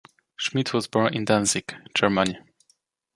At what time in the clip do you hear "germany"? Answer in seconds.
1.93-2.39